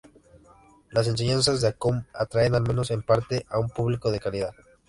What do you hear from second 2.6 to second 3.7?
menos en parte a un